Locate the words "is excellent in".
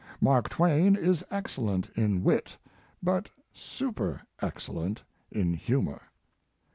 0.95-2.23